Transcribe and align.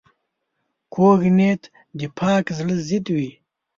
کوږ 0.93 1.19
نیت 1.37 1.61
د 1.97 2.01
پاک 2.17 2.45
زړه 2.57 2.75
ضد 2.87 3.05
وي 3.17 3.29